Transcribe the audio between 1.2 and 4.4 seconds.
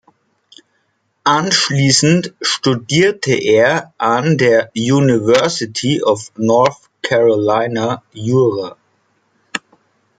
Anschließend studierte er an